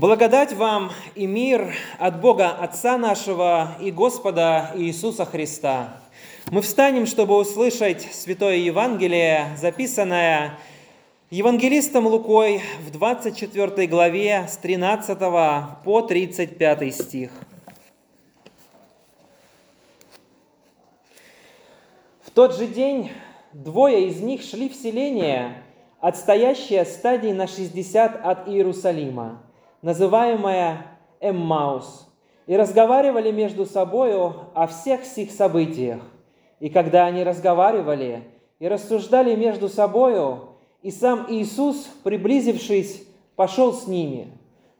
Благодать 0.00 0.54
вам 0.54 0.92
и 1.14 1.26
мир 1.26 1.74
от 1.98 2.22
Бога 2.22 2.52
Отца 2.52 2.96
нашего 2.96 3.76
и 3.82 3.90
Господа 3.90 4.70
Иисуса 4.74 5.26
Христа. 5.26 5.94
Мы 6.50 6.62
встанем, 6.62 7.04
чтобы 7.04 7.36
услышать 7.36 8.08
Святое 8.14 8.56
Евангелие, 8.56 9.48
записанное 9.58 10.58
Евангелистом 11.28 12.06
Лукой 12.06 12.62
в 12.80 12.90
24 12.92 13.86
главе 13.88 14.46
с 14.48 14.56
13 14.56 15.18
по 15.84 16.00
35 16.08 16.94
стих. 16.94 17.30
В 22.22 22.30
тот 22.30 22.56
же 22.56 22.66
день 22.66 23.12
двое 23.52 24.08
из 24.08 24.18
них 24.22 24.40
шли 24.40 24.70
в 24.70 24.74
селение, 24.74 25.62
отстоящее 26.00 26.86
стадии 26.86 27.32
на 27.32 27.46
60 27.46 28.24
от 28.24 28.48
Иерусалима– 28.48 29.42
называемая 29.82 30.86
Эммаус, 31.20 32.08
и 32.46 32.56
разговаривали 32.56 33.30
между 33.30 33.64
собою 33.64 34.34
о 34.54 34.66
всех 34.66 35.04
сих 35.04 35.30
событиях. 35.30 36.00
И 36.58 36.68
когда 36.68 37.06
они 37.06 37.22
разговаривали 37.22 38.24
и 38.58 38.66
рассуждали 38.66 39.36
между 39.36 39.68
собою, 39.68 40.48
и 40.82 40.90
сам 40.90 41.26
Иисус, 41.28 41.88
приблизившись, 42.02 43.06
пошел 43.36 43.72
с 43.72 43.86
ними, 43.86 44.32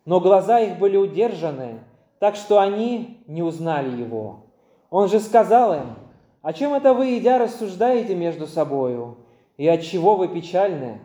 но 0.05 0.19
глаза 0.19 0.59
их 0.61 0.79
были 0.79 0.97
удержаны, 0.97 1.79
так 2.19 2.37
что 2.37 2.59
они 2.59 3.23
не 3.27 3.43
узнали 3.43 4.01
Его. 4.01 4.47
Он 4.91 5.09
же 5.09 5.21
сказал 5.21 5.75
им, 5.75 5.95
«О 6.43 6.53
чем 6.53 6.75
это 6.75 6.93
вы, 6.93 7.19
идя, 7.19 7.39
рассуждаете 7.39 8.15
между 8.15 8.47
собою, 8.47 9.19
и 9.57 9.69
от 9.69 9.83
чего 9.83 10.17
вы 10.17 10.29
печальны?» 10.29 11.01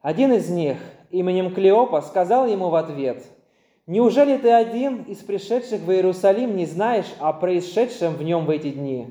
Один 0.00 0.32
из 0.32 0.50
них, 0.50 0.78
именем 1.12 1.54
Клеопа 1.54 2.00
сказал 2.00 2.46
ему 2.46 2.70
в 2.70 2.74
ответ, 2.74 3.24
«Неужели 3.86 4.36
ты 4.36 4.50
один 4.50 5.02
из 5.02 5.18
пришедших 5.18 5.82
в 5.82 5.92
Иерусалим 5.92 6.56
не 6.56 6.66
знаешь 6.66 7.12
о 7.20 7.32
происшедшем 7.32 8.14
в 8.14 8.22
нем 8.22 8.46
в 8.46 8.50
эти 8.50 8.70
дни?» 8.70 9.08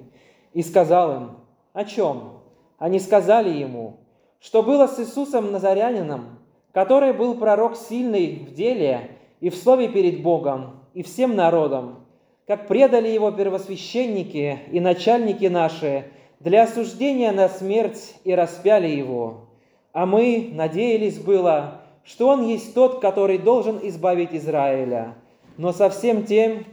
И 0.53 0.63
сказал 0.63 1.15
им, 1.15 1.31
«О 1.73 1.85
чем?» 1.85 2.41
Они 2.77 2.99
сказали 2.99 3.49
ему, 3.49 3.97
что 4.39 4.63
было 4.63 4.87
с 4.87 4.99
Иисусом 4.99 5.51
Назарянином, 5.51 6.39
который 6.73 7.13
был 7.13 7.35
пророк 7.35 7.75
сильный 7.75 8.47
в 8.49 8.55
деле 8.55 9.11
и 9.39 9.49
в 9.49 9.55
слове 9.55 9.87
перед 9.87 10.23
Богом 10.23 10.81
и 10.95 11.03
всем 11.03 11.35
народом, 11.35 12.05
как 12.47 12.67
предали 12.67 13.07
его 13.07 13.29
первосвященники 13.29 14.59
и 14.71 14.79
начальники 14.79 15.45
наши 15.45 16.05
для 16.39 16.63
осуждения 16.63 17.31
на 17.31 17.49
смерть 17.49 18.15
и 18.23 18.33
распяли 18.33 18.87
его. 18.87 19.49
А 19.93 20.07
мы 20.07 20.49
надеялись 20.53 21.19
было, 21.19 21.80
что 22.03 22.29
Он 22.29 22.47
есть 22.47 22.73
тот, 22.73 22.99
который 22.99 23.37
должен 23.37 23.79
избавить 23.83 24.33
Израиля. 24.33 25.15
Но 25.57 25.71
совсем 25.71 26.25
тем 26.25 26.65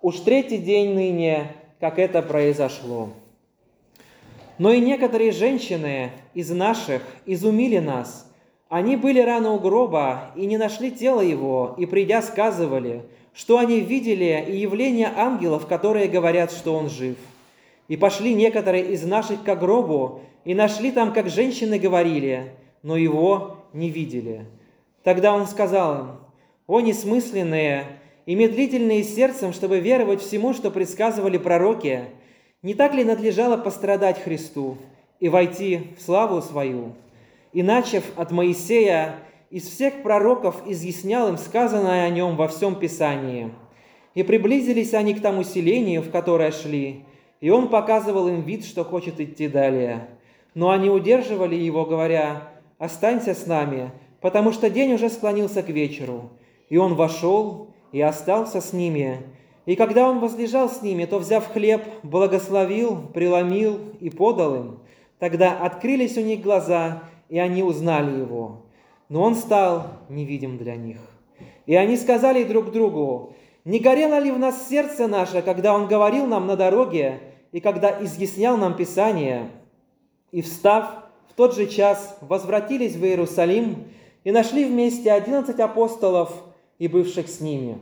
уж 0.00 0.20
третий 0.20 0.58
день 0.58 0.94
ныне, 0.94 1.52
как 1.80 1.98
это 1.98 2.22
произошло. 2.22 3.10
Но 4.58 4.72
и 4.72 4.80
некоторые 4.80 5.32
женщины 5.32 6.10
из 6.32 6.50
наших 6.50 7.02
изумили 7.26 7.78
нас. 7.78 8.30
Они 8.68 8.96
были 8.96 9.20
рано 9.20 9.52
у 9.52 9.60
гроба 9.60 10.30
и 10.34 10.46
не 10.46 10.56
нашли 10.56 10.90
тело 10.90 11.20
его, 11.20 11.74
и 11.78 11.86
придя 11.86 12.22
сказывали, 12.22 13.02
что 13.34 13.58
они 13.58 13.80
видели 13.80 14.44
и 14.48 14.56
явление 14.56 15.12
ангелов, 15.14 15.66
которые 15.66 16.08
говорят, 16.08 16.50
что 16.50 16.74
он 16.74 16.88
жив. 16.88 17.16
И 17.88 17.96
пошли 17.96 18.34
некоторые 18.34 18.92
из 18.92 19.04
наших 19.04 19.44
к 19.44 19.54
гробу, 19.56 20.22
и 20.44 20.54
нашли 20.54 20.90
там, 20.90 21.12
как 21.12 21.28
женщины 21.28 21.78
говорили, 21.78 22.52
но 22.82 22.96
его 22.96 23.56
не 23.76 23.90
видели. 23.90 24.46
Тогда 25.04 25.34
он 25.34 25.46
сказал 25.46 26.00
им, 26.00 26.06
«О 26.66 26.80
несмысленные 26.80 27.84
и 28.24 28.34
медлительные 28.34 29.04
сердцем, 29.04 29.52
чтобы 29.52 29.78
веровать 29.78 30.20
всему, 30.20 30.52
что 30.52 30.70
предсказывали 30.70 31.38
пророки, 31.38 32.06
не 32.62 32.74
так 32.74 32.94
ли 32.94 33.04
надлежало 33.04 33.56
пострадать 33.56 34.20
Христу 34.20 34.78
и 35.20 35.28
войти 35.28 35.88
в 35.96 36.02
славу 36.02 36.42
свою?» 36.42 36.94
И, 37.52 37.62
начав 37.62 38.04
от 38.16 38.32
Моисея, 38.32 39.16
из 39.50 39.68
всех 39.68 40.02
пророков 40.02 40.66
изъяснял 40.66 41.28
им 41.28 41.38
сказанное 41.38 42.04
о 42.04 42.10
нем 42.10 42.36
во 42.36 42.48
всем 42.48 42.74
Писании. 42.74 43.52
И 44.14 44.22
приблизились 44.22 44.92
они 44.94 45.14
к 45.14 45.22
тому 45.22 45.44
селению, 45.44 46.02
в 46.02 46.10
которое 46.10 46.50
шли, 46.50 47.04
и 47.40 47.50
он 47.50 47.68
показывал 47.68 48.28
им 48.28 48.42
вид, 48.42 48.64
что 48.64 48.82
хочет 48.82 49.20
идти 49.20 49.46
далее. 49.46 50.08
Но 50.54 50.70
они 50.70 50.90
удерживали 50.90 51.54
его, 51.54 51.84
говоря, 51.84 52.55
останься 52.78 53.34
с 53.34 53.46
нами, 53.46 53.92
потому 54.20 54.52
что 54.52 54.70
день 54.70 54.92
уже 54.92 55.08
склонился 55.08 55.62
к 55.62 55.68
вечеру. 55.68 56.30
И 56.68 56.76
он 56.76 56.94
вошел 56.94 57.68
и 57.92 58.00
остался 58.00 58.60
с 58.60 58.72
ними. 58.72 59.18
И 59.66 59.76
когда 59.76 60.08
он 60.08 60.20
возлежал 60.20 60.68
с 60.68 60.82
ними, 60.82 61.04
то, 61.04 61.18
взяв 61.18 61.52
хлеб, 61.52 61.82
благословил, 62.02 63.08
преломил 63.12 63.78
и 64.00 64.10
подал 64.10 64.54
им. 64.54 64.78
Тогда 65.18 65.58
открылись 65.58 66.16
у 66.16 66.20
них 66.20 66.42
глаза, 66.42 67.02
и 67.28 67.38
они 67.38 67.62
узнали 67.62 68.20
его. 68.20 68.66
Но 69.08 69.22
он 69.22 69.34
стал 69.34 69.86
невидим 70.08 70.58
для 70.58 70.76
них. 70.76 70.98
И 71.66 71.74
они 71.74 71.96
сказали 71.96 72.44
друг 72.44 72.70
другу, 72.70 73.34
«Не 73.64 73.80
горело 73.80 74.18
ли 74.20 74.30
в 74.30 74.38
нас 74.38 74.68
сердце 74.68 75.08
наше, 75.08 75.42
когда 75.42 75.74
он 75.74 75.88
говорил 75.88 76.26
нам 76.26 76.46
на 76.46 76.56
дороге, 76.56 77.20
и 77.50 77.60
когда 77.60 77.90
изъяснял 78.02 78.56
нам 78.56 78.76
Писание?» 78.76 79.50
И 80.30 80.42
встав, 80.42 81.05
тот 81.36 81.54
же 81.54 81.66
час 81.66 82.16
возвратились 82.20 82.96
в 82.96 83.04
Иерусалим 83.04 83.84
и 84.24 84.32
нашли 84.32 84.64
вместе 84.64 85.12
одиннадцать 85.12 85.60
апостолов 85.60 86.32
и 86.78 86.88
бывших 86.88 87.28
с 87.28 87.40
ними, 87.40 87.78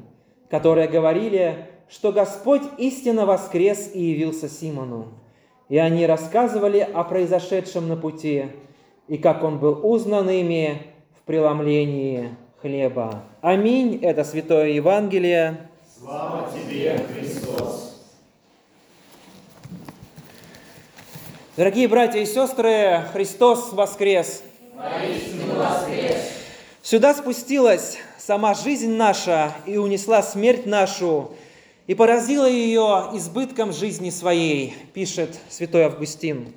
которые 0.50 0.88
говорили, 0.88 1.68
что 1.88 2.12
Господь 2.12 2.62
истинно 2.78 3.26
воскрес 3.26 3.90
и 3.94 4.02
явился 4.02 4.48
Симону. 4.48 5.08
И 5.68 5.78
они 5.78 6.06
рассказывали 6.06 6.80
о 6.80 7.04
произошедшем 7.04 7.88
на 7.88 7.96
пути, 7.96 8.46
и 9.08 9.16
как 9.16 9.42
он 9.44 9.58
был 9.58 9.80
узнан 9.82 10.28
ими 10.28 10.82
в 11.18 11.22
преломлении 11.22 12.36
хлеба. 12.60 13.22
Аминь. 13.40 13.98
Это 14.02 14.24
Святое 14.24 14.68
Евангелие. 14.68 15.68
Слава 15.98 16.48
тебе, 16.50 16.98
Христос! 17.12 17.83
Дорогие 21.56 21.86
братья 21.86 22.18
и 22.18 22.26
сестры, 22.26 23.04
Христос 23.12 23.72
воскрес! 23.72 24.42
воскрес! 24.76 26.32
Сюда 26.82 27.14
спустилась 27.14 27.96
сама 28.18 28.54
жизнь 28.54 28.96
наша 28.96 29.52
и 29.64 29.76
унесла 29.76 30.20
смерть 30.24 30.66
нашу, 30.66 31.30
и 31.86 31.94
поразила 31.94 32.50
ее 32.50 33.10
избытком 33.12 33.72
жизни 33.72 34.10
своей, 34.10 34.74
пишет 34.94 35.38
святой 35.48 35.84
Августин. 35.84 36.52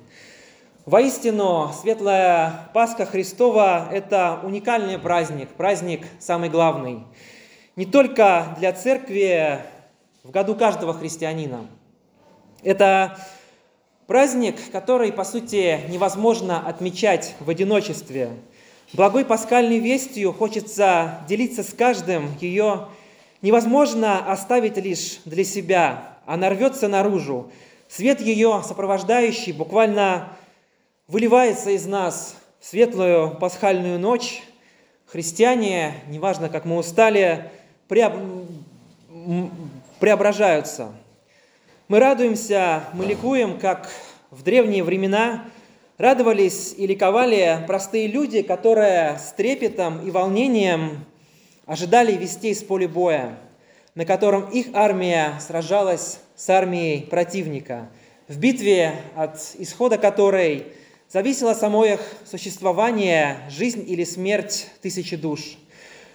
Воистину, 0.84 1.70
Светлая 1.80 2.68
Пасха 2.74 3.06
Христова– 3.06 3.88
это 3.92 4.40
уникальный 4.42 4.98
праздник, 4.98 5.50
праздник 5.50 6.08
самый 6.18 6.50
главный. 6.50 7.04
Не 7.76 7.86
только 7.86 8.56
для 8.58 8.72
церкви 8.72 9.60
в 10.24 10.32
году 10.32 10.56
каждого 10.56 10.92
христианина. 10.92 11.68
Это 12.64 13.16
Праздник, 14.08 14.56
который, 14.72 15.12
по 15.12 15.22
сути, 15.22 15.80
невозможно 15.90 16.66
отмечать 16.66 17.34
в 17.40 17.50
одиночестве. 17.50 18.30
Благой 18.94 19.26
пасхальной 19.26 19.80
вестью 19.80 20.32
хочется 20.32 21.20
делиться 21.28 21.62
с 21.62 21.74
каждым, 21.74 22.30
ее 22.40 22.88
невозможно 23.42 24.32
оставить 24.32 24.78
лишь 24.78 25.18
для 25.26 25.44
себя, 25.44 26.16
она 26.24 26.48
рвется 26.48 26.88
наружу. 26.88 27.52
Свет 27.86 28.22
ее 28.22 28.62
сопровождающий 28.66 29.52
буквально 29.52 30.30
выливается 31.06 31.68
из 31.72 31.84
нас 31.84 32.34
в 32.60 32.66
светлую 32.66 33.36
пасхальную 33.38 33.98
ночь. 33.98 34.42
Христиане, 35.04 35.92
неважно, 36.06 36.48
как 36.48 36.64
мы 36.64 36.78
устали, 36.78 37.50
преображаются– 40.00 40.94
мы 41.88 42.00
радуемся, 42.00 42.84
мы 42.92 43.06
ликуем, 43.06 43.58
как 43.58 43.90
в 44.30 44.42
древние 44.42 44.84
времена 44.84 45.46
радовались 45.96 46.74
и 46.76 46.86
ликовали 46.86 47.64
простые 47.66 48.08
люди, 48.08 48.42
которые 48.42 49.18
с 49.18 49.32
трепетом 49.32 50.06
и 50.06 50.10
волнением 50.10 51.06
ожидали 51.64 52.12
вестей 52.12 52.54
с 52.54 52.62
поля 52.62 52.88
боя, 52.88 53.38
на 53.94 54.04
котором 54.04 54.50
их 54.50 54.66
армия 54.74 55.32
сражалась 55.40 56.20
с 56.36 56.50
армией 56.50 57.06
противника, 57.06 57.88
в 58.28 58.38
битве, 58.38 58.92
от 59.16 59.40
исхода 59.58 59.96
которой 59.96 60.66
зависело 61.08 61.54
само 61.54 61.86
их 61.86 62.00
существование, 62.30 63.38
жизнь 63.48 63.82
или 63.88 64.04
смерть 64.04 64.68
тысячи 64.82 65.16
душ. 65.16 65.56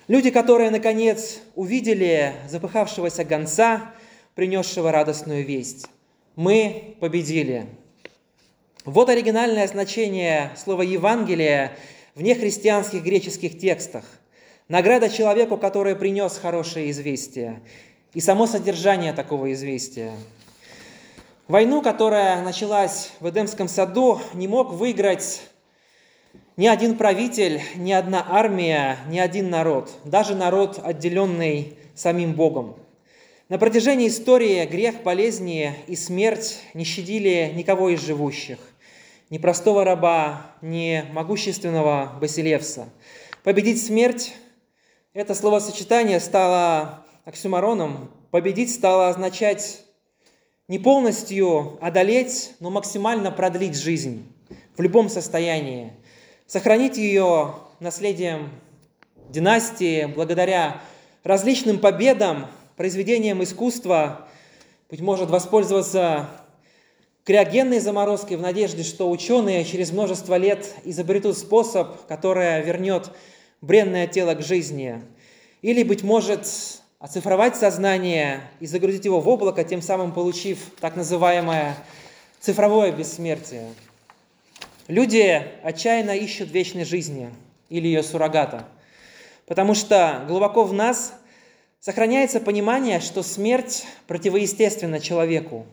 Люди, 0.07 0.29
которые, 0.29 0.69
наконец, 0.69 1.39
увидели 1.55 2.33
запыхавшегося 2.47 3.23
гонца, 3.23 3.81
принесшего 4.35 4.91
радостную 4.91 5.45
весть. 5.45 5.87
Мы 6.35 6.95
победили. 6.99 7.67
Вот 8.85 9.09
оригинальное 9.09 9.67
значение 9.67 10.51
слова 10.57 10.81
«Евангелие» 10.81 11.71
в 12.15 12.21
нехристианских 12.21 13.03
греческих 13.03 13.57
текстах. 13.57 14.03
Награда 14.67 15.09
человеку, 15.09 15.57
который 15.57 15.95
принес 15.95 16.37
хорошее 16.37 16.89
известие. 16.91 17.61
И 18.13 18.21
само 18.21 18.47
содержание 18.47 19.13
такого 19.13 19.51
известия. 19.53 20.13
Войну, 21.47 21.81
которая 21.81 22.41
началась 22.41 23.11
в 23.19 23.29
Эдемском 23.29 23.67
саду, 23.67 24.19
не 24.33 24.47
мог 24.47 24.71
выиграть 24.71 25.41
ни 26.55 26.67
один 26.67 26.97
правитель, 26.97 27.61
ни 27.75 27.91
одна 27.91 28.25
армия, 28.27 28.97
ни 29.07 29.19
один 29.19 29.49
народ, 29.49 29.91
даже 30.05 30.35
народ, 30.35 30.79
отделенный 30.83 31.77
самим 31.95 32.33
Богом. 32.33 32.75
На 33.53 33.59
протяжении 33.59 34.07
истории 34.07 34.65
грех, 34.65 35.03
болезни 35.03 35.75
и 35.85 35.95
смерть 35.95 36.61
не 36.73 36.83
щадили 36.83 37.51
никого 37.53 37.89
из 37.89 38.03
живущих, 38.03 38.57
ни 39.29 39.37
простого 39.37 39.83
раба, 39.83 40.47
ни 40.63 41.05
могущественного 41.11 42.17
Басилевса. 42.19 42.89
Победить 43.43 43.85
смерть– 43.85 44.33
это 45.13 45.35
словосочетание 45.35 46.19
стало 46.19 47.05
оксюмароном. 47.25 48.09
Победить 48.31 48.73
стало 48.73 49.09
означать 49.09 49.83
не 50.67 50.79
полностью 50.79 51.77
одолеть, 51.79 52.53
но 52.59 52.71
максимально 52.71 53.29
продлить 53.29 53.77
жизнь 53.77 54.33
в 54.75 54.81
любом 54.81 55.09
состоянии. 55.09 55.93
Сохранить 56.47 56.97
ее 56.97 57.53
наследием 57.79 58.49
династии 59.29 60.05
благодаря 60.05 60.81
различным 61.23 61.77
победам, 61.77 62.47
произведениям 62.75 63.43
искусства, 63.43 64.27
быть 64.89 65.01
может, 65.01 65.29
воспользоваться 65.29 66.29
криогенной 67.23 67.79
заморозкой 67.79 68.37
в 68.37 68.41
надежде, 68.41 68.83
что 68.83 69.09
ученые 69.09 69.65
через 69.65 69.91
множество 69.91 70.35
лет 70.35 70.73
изобретут 70.83 71.37
способ, 71.37 72.05
который 72.07 72.61
вернет 72.61 73.11
бренное 73.61 74.07
тело 74.07 74.35
к 74.35 74.41
жизни. 74.41 75.01
Или, 75.61 75.83
быть 75.83 76.03
может, 76.03 76.47
оцифровать 76.99 77.55
сознание 77.55 78.41
и 78.59 78.65
загрузить 78.65 79.05
его 79.05 79.19
в 79.19 79.29
облако, 79.29 79.63
тем 79.63 79.81
самым 79.81 80.11
получив 80.11 80.59
так 80.79 80.95
называемое 80.95 81.75
цифровое 82.39 82.91
бессмертие. 82.91 83.67
Люди 84.87 85.41
отчаянно 85.63 86.11
ищут 86.11 86.51
вечной 86.51 86.83
жизни 86.83 87.33
или 87.69 87.87
ее 87.87 88.03
суррогата, 88.03 88.65
потому 89.45 89.75
что 89.75 90.25
глубоко 90.27 90.65
в 90.65 90.73
нас 90.73 91.13
сохраняется 91.83 92.39
понимание, 92.39 93.01
что 93.01 93.23
смерть 93.23 93.85
противоестественна 94.07 95.01
человеку. 95.01 95.65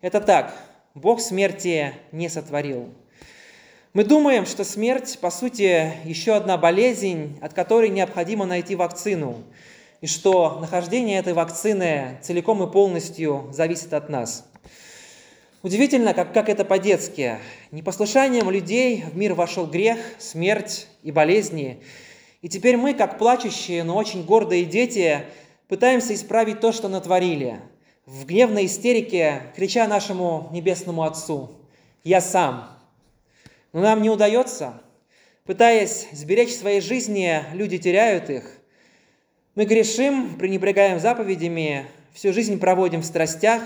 Это 0.00 0.20
так, 0.20 0.52
Бог 0.94 1.20
смерти 1.20 1.92
не 2.10 2.28
сотворил. 2.28 2.88
Мы 3.92 4.02
думаем, 4.02 4.44
что 4.44 4.64
смерть, 4.64 5.18
по 5.20 5.30
сути, 5.30 5.92
еще 6.04 6.34
одна 6.34 6.58
болезнь, 6.58 7.38
от 7.40 7.54
которой 7.54 7.90
необходимо 7.90 8.44
найти 8.44 8.74
вакцину, 8.74 9.44
и 10.00 10.08
что 10.08 10.58
нахождение 10.60 11.20
этой 11.20 11.32
вакцины 11.32 12.18
целиком 12.22 12.64
и 12.64 12.72
полностью 12.72 13.48
зависит 13.52 13.94
от 13.94 14.08
нас. 14.08 14.44
Удивительно, 15.62 16.12
как, 16.12 16.34
как 16.34 16.48
это 16.48 16.64
по-детски. 16.64 17.38
Непослушанием 17.70 18.50
людей 18.50 19.04
в 19.04 19.16
мир 19.16 19.34
вошел 19.34 19.64
грех, 19.64 19.98
смерть 20.18 20.88
и 21.04 21.12
болезни. 21.12 21.80
И 22.46 22.48
теперь 22.48 22.76
мы, 22.76 22.94
как 22.94 23.18
плачущие, 23.18 23.82
но 23.82 23.96
очень 23.96 24.24
гордые 24.24 24.66
дети, 24.66 25.22
пытаемся 25.66 26.14
исправить 26.14 26.60
то, 26.60 26.70
что 26.70 26.86
натворили. 26.86 27.60
В 28.04 28.24
гневной 28.24 28.66
истерике, 28.66 29.52
крича 29.56 29.88
нашему 29.88 30.48
Небесному 30.52 31.02
Отцу, 31.02 31.50
«Я 32.04 32.20
сам». 32.20 32.70
Но 33.72 33.80
нам 33.80 34.00
не 34.00 34.10
удается. 34.10 34.80
Пытаясь 35.44 36.06
сберечь 36.12 36.54
свои 36.54 36.78
жизни, 36.78 37.42
люди 37.52 37.78
теряют 37.78 38.30
их. 38.30 38.44
Мы 39.56 39.64
грешим, 39.64 40.36
пренебрегаем 40.38 41.00
заповедями, 41.00 41.86
всю 42.14 42.32
жизнь 42.32 42.60
проводим 42.60 43.00
в 43.00 43.06
страстях, 43.06 43.64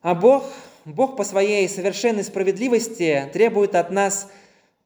а 0.00 0.14
Бог 0.14 0.44
Бог 0.84 1.16
по 1.16 1.24
своей 1.24 1.68
совершенной 1.68 2.22
справедливости 2.22 3.28
требует 3.32 3.74
от 3.74 3.90
нас 3.90 4.30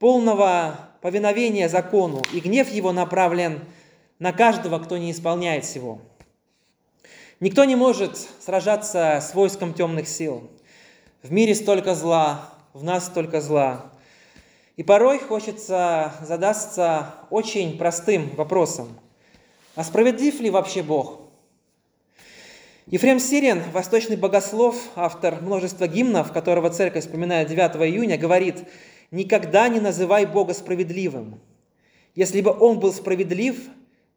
полного 0.02 0.80
повиновения 1.00 1.68
закону, 1.68 2.22
и 2.32 2.40
гнев 2.40 2.68
его 2.68 2.90
направлен 2.90 3.60
на 4.18 4.32
каждого, 4.32 4.80
кто 4.80 4.98
не 4.98 5.12
исполняет 5.12 5.64
всего. 5.64 6.00
Никто 7.38 7.64
не 7.64 7.76
может 7.76 8.18
сражаться 8.44 9.20
с 9.22 9.32
войском 9.32 9.74
темных 9.74 10.08
сил. 10.08 10.50
В 11.22 11.30
мире 11.30 11.54
столько 11.54 11.94
зла, 11.94 12.50
в 12.72 12.82
нас 12.82 13.06
столько 13.06 13.40
зла. 13.40 13.92
И 14.76 14.82
порой 14.82 15.20
хочется 15.20 16.12
задаться 16.20 17.14
очень 17.30 17.78
простым 17.78 18.28
вопросом. 18.34 18.88
А 19.76 19.84
справедлив 19.84 20.40
ли 20.40 20.50
вообще 20.50 20.82
Бог? 20.82 21.20
Ефрем 22.88 23.20
Сирин, 23.20 23.62
восточный 23.70 24.16
богослов, 24.16 24.74
автор 24.96 25.40
множества 25.40 25.86
гимнов, 25.86 26.32
которого 26.32 26.70
церковь 26.70 27.04
вспоминает 27.04 27.46
9 27.46 27.76
июня, 27.88 28.18
говорит, 28.18 28.64
«Никогда 29.12 29.68
не 29.68 29.78
называй 29.78 30.26
Бога 30.26 30.54
справедливым. 30.54 31.40
Если 32.16 32.40
бы 32.40 32.50
Он 32.50 32.80
был 32.80 32.92
справедлив, 32.92 33.56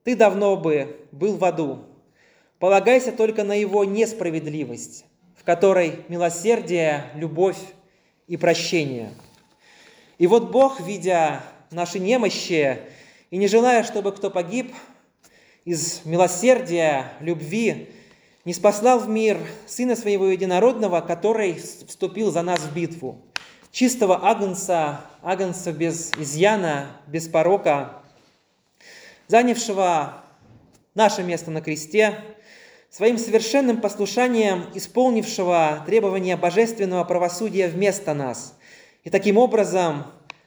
ты 0.03 0.15
давно 0.15 0.57
бы 0.57 1.07
был 1.11 1.37
в 1.37 1.45
аду. 1.45 1.85
Полагайся 2.57 3.11
только 3.11 3.43
на 3.43 3.53
Его 3.53 3.83
несправедливость, 3.83 5.05
в 5.37 5.43
которой 5.43 5.99
милосердие, 6.07 7.05
любовь 7.13 7.59
и 8.25 8.37
прощение». 8.37 9.11
И 10.17 10.27
вот 10.27 10.49
Бог, 10.49 10.79
видя 10.79 11.43
наши 11.71 11.99
немощи 11.99 12.79
и 13.29 13.37
не 13.37 13.47
желая, 13.47 13.83
чтобы 13.83 14.13
кто 14.13 14.31
погиб, 14.31 14.73
из 15.65 16.05
милосердия, 16.05 17.11
любви 17.19 17.89
не 18.45 18.53
спаслал 18.53 18.99
в 18.99 19.09
мир 19.09 19.37
Сына 19.65 19.95
Своего 19.95 20.27
Единородного, 20.27 21.01
который 21.01 21.53
вступил 21.53 22.31
за 22.31 22.43
нас 22.43 22.59
в 22.59 22.73
битву. 22.73 23.19
Чистого 23.75 24.25
агнца, 24.25 25.01
агнца 25.21 25.73
без 25.73 26.13
изъяна, 26.17 26.87
без 27.07 27.27
порока, 27.27 27.91
занявшего 29.27 30.23
наше 30.93 31.23
место 31.23 31.51
на 31.51 31.59
кресте, 31.59 32.17
своим 32.89 33.17
совершенным 33.17 33.81
послушанием 33.81 34.63
исполнившего 34.75 35.83
требования 35.85 36.37
божественного 36.37 37.03
правосудия 37.03 37.67
вместо 37.67 38.13
нас, 38.13 38.57
и 39.03 39.09
таким 39.09 39.35
образом 39.35 40.05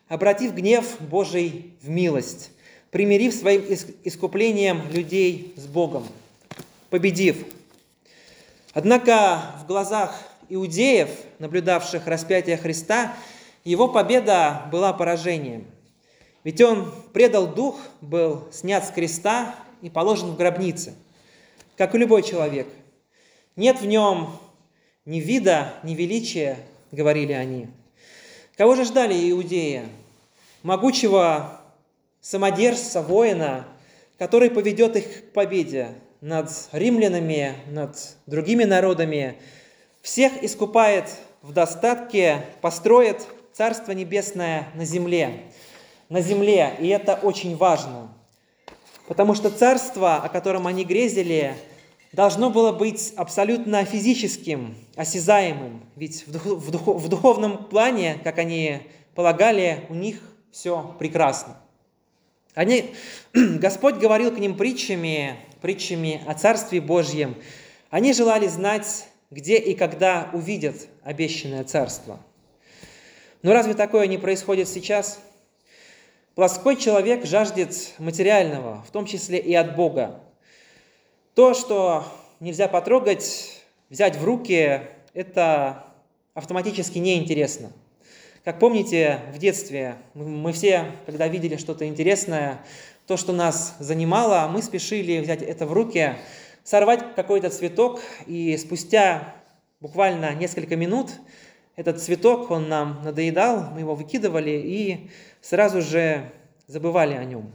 обратив 0.09 0.55
гнев 0.55 0.99
Божий 0.99 1.75
в 1.83 1.91
милость, 1.91 2.51
примирив 2.91 3.35
своим 3.35 3.61
искуплением 4.05 4.89
людей 4.91 5.53
с 5.59 5.67
Богом, 5.67 6.09
победив– 6.89 7.45
Однако 8.75 9.41
в 9.61 9.67
глазах 9.67 10.15
иудеев, 10.49 11.11
наблюдавших 11.39 12.07
распятие 12.07 12.57
Христа, 12.57 13.15
его 13.65 13.89
победа 13.89 14.63
была 14.73 14.93
поражением. 14.93 15.67
Ведь 16.45 16.61
он 16.61 16.93
предал 17.13 17.47
дух, 17.47 17.79
был 18.01 18.49
снят 18.53 18.85
с 18.85 18.91
креста 18.91 19.55
и 19.83 19.91
положен 19.91 20.31
в 20.31 20.37
гробнице, 20.37 20.95
как 21.77 21.95
и 21.95 21.99
любой 21.99 22.23
человек. 22.23 22.67
Нет 23.57 23.81
в 23.81 23.87
нем 23.87 24.39
ни 25.05 25.21
вида, 25.21 25.75
ни 25.83 25.95
величия, 25.95 26.59
говорили 26.93 27.33
они. 27.33 27.69
Кого 28.57 28.75
же 28.75 28.85
ждали 28.85 29.31
иудеи? 29.31 29.83
Могучего 30.63 31.61
самодержца, 32.21 33.03
воина, 33.03 33.67
который 34.17 34.51
поведет 34.51 34.97
их 34.97 35.31
к 35.31 35.33
победе, 35.33 35.95
над 36.21 36.51
римлянами, 36.73 37.55
над 37.71 37.97
другими 38.27 38.65
народами, 38.65 39.37
всех 40.03 40.43
искупает 40.43 41.11
в 41.43 41.53
достатке, 41.53 42.45
построит 42.61 43.27
Царство 43.53 43.93
Небесное 43.93 44.69
на 44.75 44.85
земле. 44.85 45.43
На 46.09 46.21
земле, 46.21 46.77
и 46.79 46.87
это 46.89 47.15
очень 47.15 47.57
важно. 47.57 48.09
Потому 49.09 49.35
что 49.35 49.51
царство, 49.51 50.17
о 50.17 50.29
котором 50.29 50.67
они 50.67 50.85
грезили, 50.85 51.57
должно 52.13 52.51
было 52.51 52.73
быть 52.73 53.13
абсолютно 53.17 53.85
физическим, 53.85 54.77
осязаемым. 54.97 55.83
Ведь 55.97 56.27
в, 56.27 56.33
дух, 56.33 56.45
в, 56.45 56.71
дух, 56.71 56.87
в 56.87 57.09
духовном 57.09 57.65
плане, 57.65 58.19
как 58.23 58.39
они 58.39 58.83
полагали, 59.15 59.87
у 59.89 59.95
них 59.95 60.21
все 60.53 60.95
прекрасно. 60.99 61.57
Они, 62.55 62.95
Господь 63.35 63.97
говорил 63.97 64.31
к 64.31 64.39
ним 64.39 64.57
притчами, 64.57 65.37
притчами 65.61 66.23
о 66.27 66.35
Царстве 66.35 66.81
Божьем. 66.81 67.35
Они 67.91 68.13
желали 68.13 68.47
знать, 68.47 69.07
где 69.31 69.59
и 69.59 69.75
когда 69.75 70.31
увидят 70.33 70.89
обещанное 71.03 71.65
Царство. 71.65 72.21
Но 73.43 73.53
разве 73.53 73.75
такое 73.75 74.07
не 74.07 74.19
происходит 74.19 74.69
сейчас? 74.69 75.21
Плоской 76.35 76.77
человек 76.77 77.27
жаждет 77.27 77.95
материального, 77.99 78.85
в 78.87 78.91
том 78.91 79.07
числе 79.07 79.39
и 79.39 79.55
от 79.55 79.77
Бога. 79.77 80.21
То, 81.35 81.55
что 81.55 82.05
нельзя 82.41 82.69
потрогать, 82.69 83.63
взять 83.91 84.17
в 84.17 84.25
руки, 84.25 84.83
это 85.15 85.85
автоматически 86.35 86.99
неинтересно. 86.99 87.73
Как 88.45 88.61
помните, 88.61 89.21
в 89.35 89.39
детстве 89.39 89.97
мы 90.15 90.53
все, 90.53 90.93
когда 91.07 91.29
видели 91.29 91.57
что-то 91.57 91.87
интересное, 91.87 92.65
то, 93.07 93.17
что 93.17 93.33
нас 93.33 93.75
занимало, 93.79 94.49
мы 94.49 94.63
спешили 94.63 95.21
взять 95.21 95.43
это 95.43 95.67
в 95.67 95.73
руки, 95.73 96.17
сорвать 96.69 97.15
какой-то 97.17 97.49
цветок, 97.49 97.99
и 98.27 98.55
спустя 98.59 99.35
буквально 99.81 100.35
несколько 100.35 100.77
минут 100.77 101.11
этот 101.77 101.99
цветок, 102.03 102.51
он 102.51 102.69
нам 102.69 103.01
надоедал, 103.03 103.71
мы 103.71 103.81
его 103.81 103.95
выкидывали 103.95 104.51
и 104.51 105.09
сразу 105.41 105.81
же 105.81 106.31
забывали 106.67 107.15
о 107.15 107.25
нем. 107.25 107.51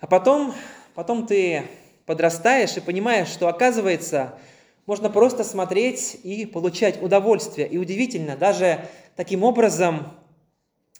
А 0.00 0.08
потом, 0.08 0.54
потом 0.96 1.24
ты 1.24 1.66
подрастаешь 2.04 2.76
и 2.76 2.80
понимаешь, 2.80 3.28
что 3.28 3.46
оказывается, 3.46 4.36
можно 4.86 5.08
просто 5.08 5.44
смотреть 5.44 6.18
и 6.24 6.46
получать 6.46 7.00
удовольствие. 7.00 7.68
И 7.68 7.78
удивительно, 7.78 8.36
даже 8.36 8.88
таким 9.14 9.44
образом 9.44 10.14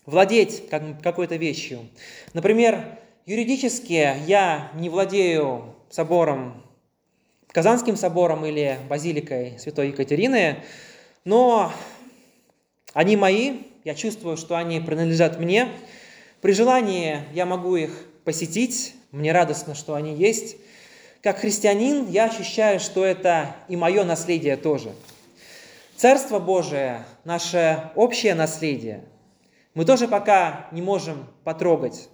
владеть 0.07 0.69
какой-то 1.03 1.35
вещью. 1.35 1.89
Например, 2.35 3.01
юридически 3.27 4.15
я 4.27 4.71
не 4.75 4.89
владею 4.89 5.75
собором, 5.91 6.63
Казанским 7.53 7.97
собором 7.97 8.45
или 8.45 8.79
базиликой 8.89 9.59
Святой 9.59 9.89
Екатерины, 9.89 10.63
но 11.25 11.73
они 12.93 13.17
мои, 13.17 13.63
я 13.85 13.95
чувствую, 13.95 14.37
что 14.37 14.57
они 14.57 14.81
принадлежат 14.81 15.39
мне. 15.39 15.69
При 16.41 16.53
желании 16.53 17.21
я 17.33 17.47
могу 17.47 17.77
их 17.77 18.05
посетить, 18.25 18.95
мне 19.13 19.33
радостно, 19.33 19.75
что 19.75 19.95
они 19.95 20.15
есть. 20.15 20.57
Как 21.23 21.39
христианин 21.39 22.07
я 22.11 22.27
ощущаю, 22.27 22.81
что 22.81 23.05
это 23.05 23.57
и 23.69 23.77
мое 23.77 24.05
наследие 24.05 24.57
тоже. 24.57 24.93
Царство 25.97 26.39
Божие– 26.39 27.05
наше 27.25 27.91
общее 27.95 28.35
наследие. 28.35 29.05
Мы 29.75 29.85
тоже 29.85 30.07
пока 30.07 30.69
не 30.71 30.83
можем 30.83 31.27
потрогать. 31.45 32.09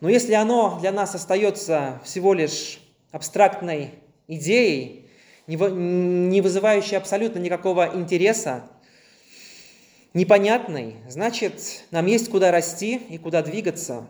Но 0.00 0.08
если 0.08 0.34
оно 0.34 0.78
для 0.80 0.92
нас 0.92 1.14
остается 1.14 2.00
всего 2.04 2.34
лишь 2.34 2.80
абстрактной 3.10 3.94
идеей, 4.28 5.06
не 5.46 6.40
вызывающей 6.40 6.96
абсолютно 6.96 7.38
никакого 7.38 7.90
интереса, 7.94 8.64
непонятной, 10.14 10.96
значит, 11.08 11.84
нам 11.90 12.06
есть 12.06 12.30
куда 12.30 12.50
расти 12.50 12.96
и 13.08 13.18
куда 13.18 13.42
двигаться. 13.42 14.06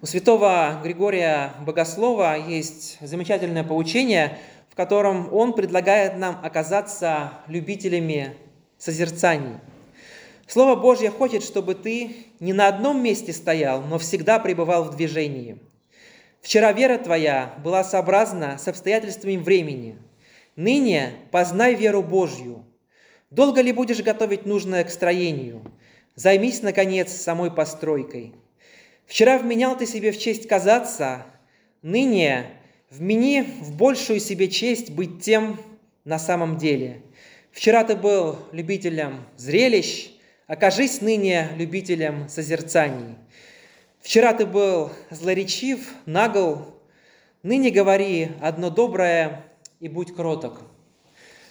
У 0.00 0.06
святого 0.06 0.80
Григория 0.82 1.52
Богослова 1.64 2.36
есть 2.36 2.98
замечательное 3.00 3.62
поучение, 3.62 4.38
в 4.68 4.74
котором 4.74 5.32
он 5.32 5.52
предлагает 5.52 6.16
нам 6.16 6.40
оказаться 6.42 7.34
любителями 7.46 8.34
созерцаний. 8.78 9.58
Слово 10.48 10.74
Божье 10.74 11.10
хочет, 11.10 11.44
чтобы 11.44 11.74
ты 11.74 12.26
не 12.40 12.52
на 12.52 12.66
одном 12.66 13.02
месте 13.02 13.32
стоял, 13.32 13.82
но 13.82 13.98
всегда 13.98 14.38
пребывал 14.38 14.84
в 14.84 14.96
движении. 14.96 15.58
Вчера 16.42 16.72
вера 16.72 16.98
твоя 16.98 17.54
была 17.64 17.82
сообразна 17.82 18.58
с 18.58 18.68
обстоятельствами 18.68 19.38
времени. 19.38 19.96
Ныне 20.56 21.14
познай 21.30 21.74
веру 21.74 22.02
Божью– 22.02 22.66
Долго 23.32 23.62
ли 23.62 23.72
будешь 23.72 24.02
готовить 24.02 24.44
нужное 24.44 24.84
к 24.84 24.90
строению? 24.90 25.62
Займись, 26.16 26.60
наконец, 26.60 27.10
самой 27.12 27.50
постройкой. 27.50 28.34
Вчера 29.06 29.38
вменял 29.38 29.74
ты 29.74 29.86
себе 29.86 30.12
в 30.12 30.18
честь 30.18 30.46
казаться, 30.46 31.24
ныне 31.80 32.44
вмени 32.90 33.40
в 33.40 33.74
большую 33.74 34.20
себе 34.20 34.48
честь 34.48 34.90
быть 34.90 35.22
тем 35.22 35.58
на 36.04 36.18
самом 36.18 36.58
деле. 36.58 37.00
Вчера 37.52 37.84
ты 37.84 37.96
был 37.96 38.36
любителем 38.52 39.24
зрелищ, 39.38 40.10
окажись 40.46 41.00
ныне 41.00 41.48
любителем 41.56 42.28
созерцаний. 42.28 43.16
Вчера 44.02 44.34
ты 44.34 44.46
был 44.46 44.90
злоречив, 45.10 45.94
нагл, 46.06 46.74
ныне 47.44 47.70
говори 47.70 48.30
одно 48.40 48.68
доброе 48.68 49.44
и 49.78 49.88
будь 49.88 50.12
кроток. 50.12 50.60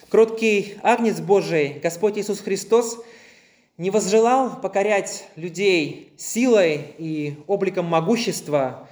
Кроткий 0.10 0.78
Агнец 0.84 1.22
Божий, 1.22 1.80
Господь 1.82 2.18
Иисус 2.18 2.42
Христос, 2.42 3.00
не 3.78 3.90
возжелал 3.90 4.60
покорять 4.60 5.28
людей 5.38 6.12
силой 6.18 6.94
и 6.98 7.38
обликом 7.48 7.86
могущества. 7.86 8.90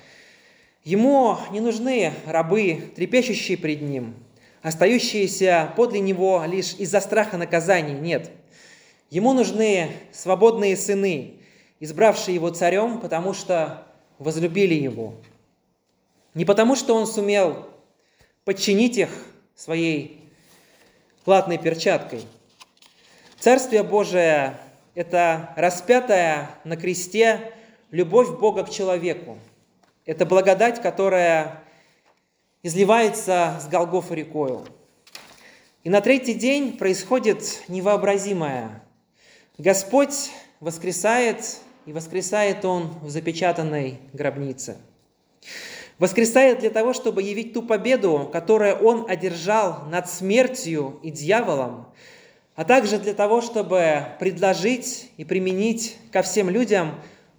Ему 0.86 1.36
не 1.52 1.60
нужны 1.60 2.14
рабы, 2.26 2.94
трепещущие 2.96 3.58
пред 3.58 3.82
Ним, 3.82 4.16
остающиеся 4.62 5.74
подле 5.76 6.00
Него 6.00 6.46
лишь 6.48 6.76
из-за 6.76 7.02
страха 7.02 7.36
наказаний. 7.36 8.00
Нет. 8.00 8.32
Ему 9.10 9.34
нужны 9.34 9.90
свободные 10.14 10.78
сыны, 10.78 11.39
избравшие 11.80 12.36
Его 12.36 12.50
царем, 12.50 13.00
потому 13.00 13.34
что 13.34 13.86
возлюбили 14.18 14.74
Его. 14.74 15.14
Не 16.34 16.46
потому, 16.46 16.76
что 16.76 16.96
Он 16.96 17.08
сумел 17.08 17.68
подчинить 18.46 18.98
их 18.98 19.10
своей 19.56 20.20
платной 21.24 21.58
перчаткой. 21.58 22.24
Царствие 23.40 23.84
Божие– 23.84 24.58
это 24.96 25.54
распятая 25.56 26.50
на 26.64 26.76
кресте 26.76 27.54
любовь 27.92 28.30
Бога 28.40 28.64
к 28.64 28.70
человеку. 28.70 29.38
Это 30.06 30.26
благодать, 30.26 30.82
которая 30.82 31.64
изливается 32.64 33.60
с 33.62 33.68
Голгофа 33.68 34.16
рекою. 34.16 34.66
И 35.84 35.90
на 35.90 36.02
третий 36.02 36.34
день 36.34 36.78
происходит 36.78 37.64
невообразимое. 37.68 38.84
Господь 39.58 40.32
воскресает, 40.60 41.60
и 41.86 41.94
воскресает 41.94 42.66
Он 42.66 42.90
в 43.02 43.10
запечатанной 43.10 44.00
гробнице– 44.14 44.78
воскресает 46.00 46.60
для 46.60 46.70
того, 46.70 46.94
чтобы 46.94 47.22
явить 47.22 47.54
ту 47.54 47.62
победу, 47.62 48.30
которую 48.32 48.76
Он 48.78 49.06
одержал 49.08 49.84
над 49.92 50.10
смертью 50.10 51.00
и 51.04 51.12
дьяволом, 51.12 51.88
а 52.56 52.64
также 52.64 52.98
для 52.98 53.14
того, 53.14 53.42
чтобы 53.42 54.06
предложить 54.20 55.12
и 55.18 55.26
применить 55.26 55.98
ко 56.12 56.22
всем 56.22 56.50
людям 56.50 56.96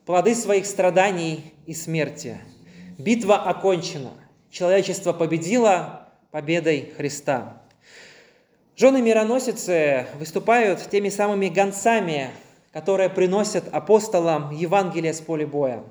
плоды 0.06 0.34
своих 0.34 0.66
страданий 0.66 1.52
и 1.66 1.74
смерти. 1.74 2.38
Битва 2.98 3.42
окончена. 3.42 4.12
Человечество 4.50 5.12
победило 5.12 6.08
победой 6.30 6.92
Христа. 6.96 7.62
Жены-мироносицы 8.76 10.06
выступают 10.18 10.88
теми 10.90 11.08
самыми 11.08 11.48
гонцами, 11.48 12.30
которые 12.72 13.10
приносят 13.10 13.64
апостолам 13.72 14.50
Евангелие 14.50 15.12
с 15.12 15.20
поля 15.20 15.46
боя 15.46 15.84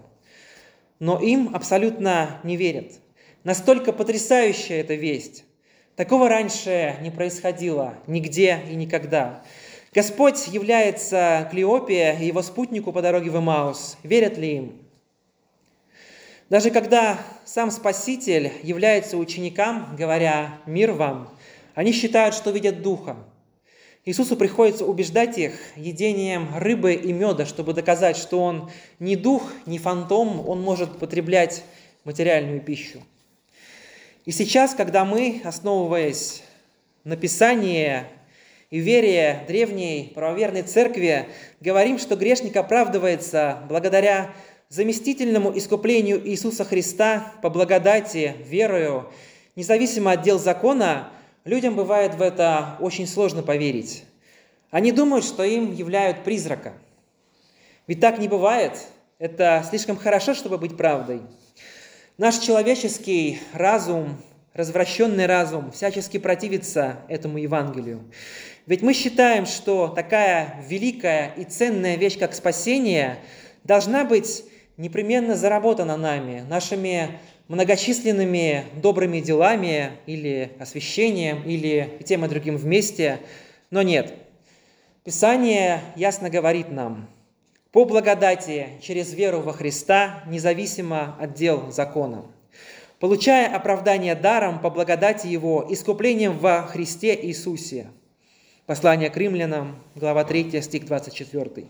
но 0.99 1.17
им 1.19 1.55
абсолютно 1.55 2.39
не 2.43 2.57
верят. 2.57 2.91
Настолько 3.43 3.93
потрясающая 3.93 4.81
эта 4.81 4.95
весть. 4.95 5.45
Такого 5.95 6.29
раньше 6.29 6.97
не 7.01 7.09
происходило 7.09 7.95
нигде 8.05 8.59
и 8.69 8.75
никогда. 8.75 9.43
Господь 9.93 10.47
является 10.47 11.47
Клеопе 11.51 12.17
и 12.19 12.25
его 12.25 12.41
спутнику 12.41 12.91
по 12.91 13.01
дороге 13.01 13.31
в 13.31 13.39
Эмаус. 13.39 13.97
Верят 14.03 14.37
ли 14.37 14.55
им? 14.55 14.73
Даже 16.49 16.69
когда 16.69 17.19
сам 17.45 17.71
Спаситель 17.71 18.51
является 18.63 19.17
ученикам, 19.17 19.95
говоря 19.97 20.59
«мир 20.65 20.93
вам», 20.93 21.29
они 21.75 21.91
считают, 21.91 22.35
что 22.35 22.51
видят 22.51 22.81
Духа. 22.81 23.15
Иисусу 24.09 24.35
приходится 24.35 24.85
убеждать 24.85 25.37
их 25.37 25.53
едением 25.75 26.57
рыбы 26.57 26.95
и 26.95 27.13
меда, 27.13 27.45
чтобы 27.45 27.75
доказать, 27.75 28.17
что 28.17 28.43
он 28.43 28.71
не 28.97 29.15
дух, 29.15 29.43
не 29.67 29.77
фантом, 29.77 30.49
он 30.49 30.63
может 30.63 30.97
потреблять 30.97 31.63
материальную 32.05 32.59
пищу. 32.59 33.03
И 34.25 34.31
сейчас, 34.31 34.73
когда 34.73 35.05
мы, 35.05 35.41
основываясь 35.43 36.41
на 37.03 37.17
Писании 37.17 38.01
и 38.71 38.79
вере 38.79 39.43
древней 39.47 40.11
правоверной 40.15 40.63
церкви, 40.63 41.27
говорим, 41.61 41.99
что 41.99 42.15
грешник 42.15 42.55
оправдывается 42.55 43.59
благодаря 43.69 44.33
заместительному 44.69 45.55
искуплению 45.55 46.27
Иисуса 46.27 46.65
Христа 46.65 47.31
по 47.43 47.51
благодати, 47.51 48.33
верою, 48.43 49.07
независимо 49.55 50.13
от 50.13 50.23
дел 50.23 50.39
закона– 50.39 51.11
Людям 51.49 51.75
бывает 51.75 52.13
в 52.13 52.21
это 52.21 52.77
очень 52.79 53.07
сложно 53.07 53.41
поверить. 53.41 54.03
Они 54.69 54.91
думают, 54.91 55.25
что 55.25 55.43
им 55.43 55.73
являют 55.73 56.23
призрака. 56.23 56.73
Ведь 57.87 57.99
так 57.99 58.19
не 58.19 58.27
бывает. 58.27 58.73
Это 59.17 59.65
слишком 59.67 59.97
хорошо, 59.97 60.35
чтобы 60.35 60.59
быть 60.59 60.77
правдой. 60.77 61.23
Наш 62.19 62.37
человеческий 62.37 63.39
разум, 63.51 64.21
развращенный 64.53 65.25
разум, 65.25 65.71
всячески 65.71 66.19
противится 66.19 66.97
этому 67.07 67.39
Евангелию. 67.39 68.03
Ведь 68.67 68.83
мы 68.83 68.93
считаем, 68.93 69.47
что 69.47 69.87
такая 69.87 70.63
великая 70.69 71.33
и 71.35 71.45
ценная 71.45 71.95
вещь, 71.95 72.19
как 72.19 72.35
спасение, 72.35 73.17
должна 73.63 74.05
быть 74.05 74.43
непременно 74.77 75.35
заработана 75.35 75.97
нами, 75.97 76.45
нашими 76.47 77.17
многочисленными 77.49 78.65
добрыми 78.81 79.19
делами 79.19 79.91
или 80.05 80.51
освящением, 80.59 81.43
или 81.43 81.97
и 81.99 82.03
тем 82.03 82.23
и 82.23 82.29
другим 82.29 82.55
вместе, 82.55 83.19
но 83.71 83.81
нет. 83.81 84.13
Писание 85.03 85.81
ясно 85.95 86.29
говорит 86.29 86.69
нам, 86.71 87.09
по 87.71 87.85
благодати 87.85 88.67
через 88.81 89.13
веру 89.13 89.41
во 89.41 89.53
Христа, 89.53 90.23
независимо 90.27 91.17
от 91.19 91.33
дел 91.33 91.71
закона, 91.71 92.25
получая 92.99 93.53
оправдание 93.53 94.13
даром 94.13 94.59
по 94.59 94.69
благодати 94.69 95.25
Его, 95.25 95.65
искуплением 95.69 96.37
во 96.37 96.61
Христе 96.63 97.17
Иисусе. 97.19 97.87
Послание 98.67 99.09
к 99.09 99.17
римлянам, 99.17 99.81
глава 99.95 100.23
3, 100.23 100.61
стих 100.61 100.85
24. 100.85 101.65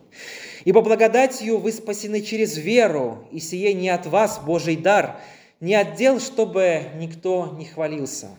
«Ибо 0.65 0.81
благодатью 0.81 1.57
вы 1.57 1.71
спасены 1.71 2.21
через 2.21 2.57
веру, 2.57 3.25
и 3.31 3.39
сие 3.39 3.73
не 3.73 3.87
от 3.87 4.05
вас 4.05 4.41
Божий 4.45 4.75
дар, 4.75 5.21
не 5.59 5.75
от 5.75 5.95
дел, 5.95 6.19
чтобы 6.19 6.83
никто 6.95 7.55
не 7.57 7.65
хвалился». 7.65 8.29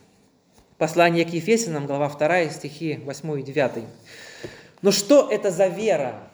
Послание 0.79 1.27
к 1.27 1.29
Ефесянам, 1.29 1.87
глава 1.87 2.09
2, 2.09 2.49
стихи 2.49 3.01
8 3.05 3.41
и 3.41 3.43
9. 3.43 3.85
Но 4.81 4.93
что 4.93 5.29
это 5.31 5.51
за 5.51 5.67
вера? 5.67 6.31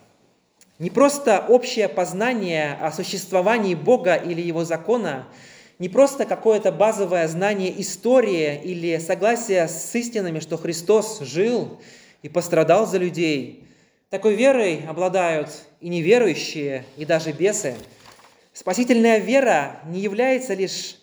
Не 0.79 0.91
просто 0.91 1.45
общее 1.49 1.89
познание 1.89 2.75
о 2.75 2.93
существовании 2.93 3.75
Бога 3.75 4.15
или 4.15 4.41
Его 4.41 4.65
закона, 4.65 5.27
не 5.79 5.89
просто 5.89 6.27
какое-то 6.27 6.71
базовое 6.71 7.27
знание 7.29 7.81
истории 7.81 8.61
или 8.63 8.99
согласие 8.99 9.67
с 9.69 9.95
истинами, 9.95 10.39
что 10.39 10.57
Христос 10.57 11.21
жил 11.21 11.81
и 12.23 12.29
пострадал 12.29 12.87
за 12.87 12.99
людей. 12.99 13.65
Такой 14.11 14.37
верой 14.37 14.85
обладают 14.89 15.51
и 15.81 15.89
неверующие, 15.89 16.85
и 16.97 17.05
даже 17.05 17.33
бесы. 17.33 17.75
Спасительная 18.57 19.19
вера 19.19 19.81
не 19.87 20.01
является 20.01 20.55
лишь 20.55 20.97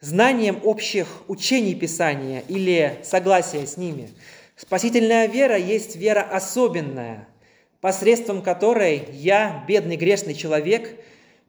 знанием 0.00 0.60
общих 0.62 1.22
учений 1.26 1.74
Писания 1.74 2.44
или 2.48 2.98
согласия 3.02 3.66
с 3.66 3.78
ними. 3.78 4.10
Спасительная 4.56 5.26
вера 5.26 5.56
есть 5.56 5.96
вера 5.96 6.20
особенная– 6.20 7.26
посредством 7.80 8.42
которой 8.42 9.08
я, 9.12 9.64
бедный 9.66 9.96
грешный 9.96 10.34
человек, 10.34 10.96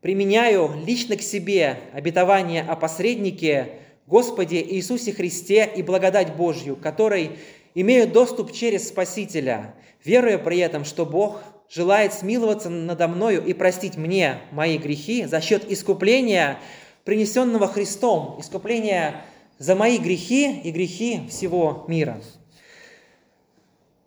применяю 0.01 0.71
лично 0.85 1.17
к 1.17 1.21
себе 1.21 1.79
обетование 1.91 2.61
о 2.61 2.75
посреднике 2.75 3.69
Господе 4.07 4.61
Иисусе 4.61 5.11
Христе 5.11 5.69
и 5.75 5.81
благодать 5.81 6.35
Божью, 6.35 6.75
которой 6.75 7.31
имею 7.75 8.07
доступ 8.07 8.53
через 8.53 8.87
Спасителя, 8.87 9.75
веруя 10.05 10.37
при 10.37 10.59
этом, 10.59 10.85
что 10.85 11.05
Бог 11.05 11.41
желает 11.69 12.13
смиловаться 12.13 12.69
надо 12.69 13.07
мною 13.07 13.45
и 13.45 13.53
простить 13.53 13.95
мне 13.97 14.39
мои 14.51 14.77
грехи 14.77 15.25
за 15.25 15.41
счет 15.41 15.71
искупления, 15.71 16.59
принесенного 17.05 17.67
Христом, 17.67 18.37
искупления 18.39 19.23
за 19.57 19.75
мои 19.75 19.97
грехи 19.97 20.59
и 20.61 20.71
грехи 20.71 21.27
всего 21.29 21.85
мира. 21.87 22.21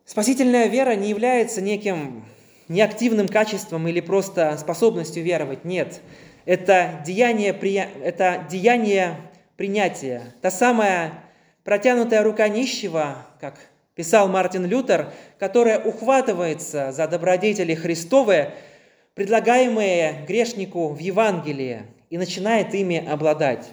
Спасительная 0.04 0.66
вера 0.66 0.94
не 0.94 1.08
является 1.08 1.60
неким 1.60 2.24
неактивным 2.68 3.28
качеством 3.28 3.86
или 3.88 4.00
просто 4.00 4.56
способностью 4.58 5.22
веровать. 5.22 5.64
Нет, 5.64 6.00
это 6.44 7.02
деяние, 7.06 7.50
это 8.02 8.46
деяние 8.50 9.16
принятия. 9.56 10.34
Та 10.42 10.50
самая 10.50 11.12
протянутая 11.64 12.22
рука 12.22 12.48
нищего, 12.48 13.26
как 13.40 13.58
писал 13.94 14.28
Мартин 14.28 14.66
Лютер, 14.66 15.12
которая 15.38 15.78
ухватывается 15.82 16.92
за 16.92 17.06
добродетели 17.06 17.74
Христовы, 17.74 18.50
предлагаемые 19.14 20.24
грешнику 20.26 20.88
в 20.88 20.98
Евангелии, 20.98 21.82
и 22.10 22.18
начинает 22.18 22.74
ими 22.74 23.06
обладать. 23.06 23.68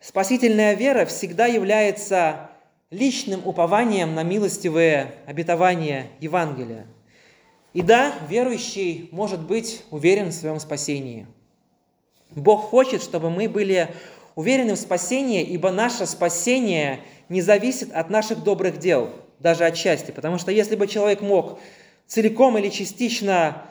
Спасительная 0.00 0.74
вера 0.74 1.04
всегда 1.04 1.46
является 1.46 2.50
личным 2.90 3.46
упованием 3.46 4.14
на 4.14 4.22
милостивые 4.22 5.12
обетования 5.26 6.06
Евангелия. 6.20 6.86
И 7.72 7.80
да, 7.80 8.12
верующий 8.28 9.08
может 9.12 9.40
быть 9.40 9.82
уверен 9.90 10.28
в 10.28 10.32
своем 10.32 10.60
спасении. 10.60 11.26
Бог 12.30 12.62
хочет, 12.62 13.02
чтобы 13.02 13.30
мы 13.30 13.48
были 13.48 13.88
уверены 14.34 14.74
в 14.74 14.78
спасении, 14.78 15.42
ибо 15.42 15.70
наше 15.70 16.06
спасение 16.06 17.00
не 17.28 17.40
зависит 17.40 17.92
от 17.92 18.10
наших 18.10 18.42
добрых 18.42 18.78
дел, 18.78 19.10
даже 19.42 19.64
отчасти. 19.64 20.10
Потому 20.10 20.38
что 20.38 20.50
если 20.52 20.76
бы 20.76 20.86
человек 20.86 21.20
мог 21.20 21.58
целиком 22.06 22.56
или 22.58 22.68
частично 22.68 23.64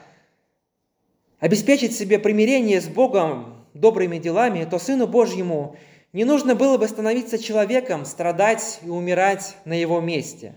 обеспечить 1.40 1.96
себе 1.96 2.18
примирение 2.18 2.80
с 2.80 2.86
Богом 2.86 3.66
добрыми 3.74 4.18
делами, 4.18 4.64
то 4.64 4.78
Сыну 4.78 5.06
Божьему– 5.06 5.76
не 6.12 6.24
нужно 6.24 6.54
было 6.54 6.76
бы 6.76 6.86
становиться 6.88 7.38
человеком, 7.38 8.04
страдать 8.04 8.80
и 8.84 8.88
умирать 8.90 9.56
на 9.64 9.72
его 9.72 10.00
месте. 10.00 10.54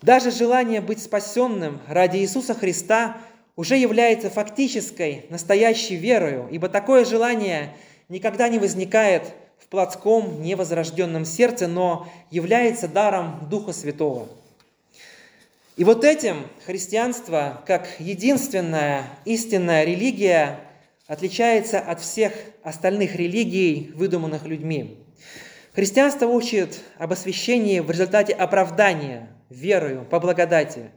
Даже 0.00 0.30
желание 0.30 0.80
быть 0.80 1.02
спасенным 1.02 1.80
ради 1.86 2.18
Иисуса 2.18 2.54
Христа 2.54 3.18
уже 3.56 3.76
является 3.76 4.30
фактической, 4.30 5.26
настоящей 5.28 5.96
верою, 5.96 6.48
ибо 6.50 6.70
такое 6.70 7.04
желание 7.04 7.76
никогда 8.08 8.48
не 8.48 8.58
возникает 8.58 9.34
плотском, 9.70 10.42
невозрожденном 10.42 11.24
сердце, 11.24 11.68
но 11.68 12.08
является 12.30 12.88
даром 12.88 13.48
Духа 13.50 13.72
Святого. 13.72 14.28
И 15.76 15.84
вот 15.84 16.04
этим 16.04 16.46
христианство, 16.66 17.62
как 17.66 17.88
единственная 18.00 19.04
истинная 19.24 19.84
религия, 19.84 20.58
отличается 21.06 21.78
от 21.78 22.00
всех 22.00 22.32
остальных 22.62 23.14
религий, 23.14 23.92
выдуманных 23.94 24.44
людьми. 24.44 24.98
Христианство 25.72 26.26
учит 26.26 26.80
об 26.98 27.12
освящении 27.12 27.78
в 27.80 27.90
результате 27.90 28.32
оправдания, 28.32 29.28
верою, 29.48 30.04
по 30.04 30.18
благодати. 30.18 30.90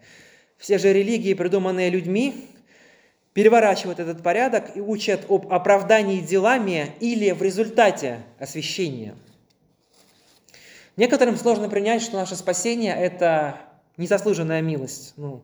Все 0.58 0.80
же 0.80 0.92
религии, 0.92 1.34
придуманные 1.36 1.90
людьми, 1.90 2.48
переворачивают 3.34 4.00
этот 4.00 4.22
порядок 4.22 4.76
и 4.76 4.82
учат 4.82 5.26
об 5.30 5.52
оправдании 5.52 6.20
делами 6.20 6.96
или 7.00 7.32
в 7.32 7.42
результате 7.42 8.20
освящения. 8.40 9.16
Некоторым 10.98 11.38
сложно 11.38 11.70
принять, 11.70 12.02
что 12.02 12.18
наше 12.18 12.36
спасение– 12.36 12.94
это 12.98 13.58
незаслуженная 13.98 14.62
милость. 14.62 15.14
Ну, 15.16 15.44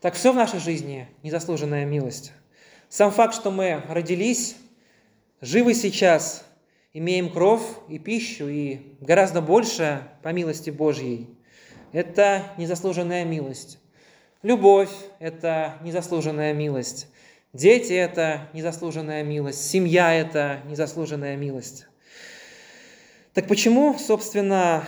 так 0.00 0.14
все 0.14 0.32
в 0.32 0.36
нашей 0.36 0.58
жизни– 0.58 1.08
незаслуженная 1.22 1.84
милость. 1.84 2.32
Сам 2.88 3.10
факт, 3.10 3.34
что 3.34 3.50
мы 3.50 3.82
родились, 3.88 4.56
живы 5.40 5.74
сейчас, 5.74 6.44
имеем 6.94 7.30
кровь 7.30 7.62
и 7.88 7.98
пищу, 7.98 8.48
и 8.48 8.94
гораздо 9.00 9.42
больше 9.42 10.02
по 10.22 10.32
милости 10.32 10.70
Божьей, 10.70 11.28
это 11.92 12.42
незаслуженная 12.56 13.24
милость. 13.24 13.78
Любовь– 14.42 14.90
это 15.18 15.74
незаслуженная 15.82 16.54
милость. 16.54 17.08
Дети– 17.56 17.92
это 17.94 18.50
незаслуженная 18.52 19.22
милость. 19.22 19.66
Семья– 19.66 20.12
это 20.14 20.60
незаслуженная 20.66 21.36
милость. 21.36 21.86
Так 23.32 23.48
почему, 23.48 23.98
собственно, 23.98 24.84